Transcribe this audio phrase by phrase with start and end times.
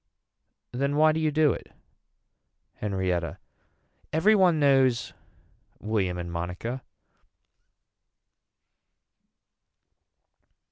[0.71, 1.71] Then why do you do it.
[2.77, 3.37] Henrietta.
[4.11, 5.13] Every one knows
[5.79, 6.81] William and Monica.